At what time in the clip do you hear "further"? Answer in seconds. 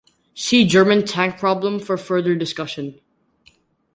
1.95-2.33